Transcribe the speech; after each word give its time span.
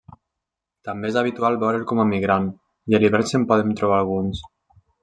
També 0.89 1.11
és 1.13 1.19
habitual 1.21 1.59
veure'l 1.65 1.85
com 1.93 2.03
a 2.05 2.07
migrant, 2.15 2.49
i 2.95 2.99
a 3.01 3.05
l'hivern 3.05 3.31
se'n 3.35 3.47
poden 3.53 3.79
trobar 3.83 4.03
alguns. 4.03 4.47